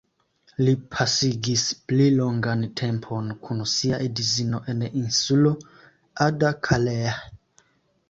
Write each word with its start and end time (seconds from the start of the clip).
Li 0.61 0.71
pasigis 0.95 1.65
pli 1.91 2.07
longan 2.15 2.65
tempon 2.83 3.29
kun 3.45 3.63
sia 3.75 4.03
edzino 4.09 4.65
en 4.77 4.85
insulo 4.91 5.57
Ada-Kaleh. 6.31 7.25